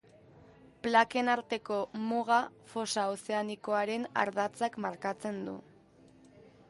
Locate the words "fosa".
2.71-3.05